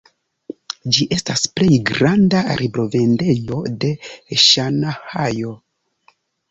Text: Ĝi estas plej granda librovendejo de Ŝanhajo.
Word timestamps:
Ĝi 0.95 1.05
estas 1.17 1.43
plej 1.59 1.77
granda 1.91 2.41
librovendejo 2.63 3.63
de 3.85 3.95
Ŝanhajo. 4.49 5.59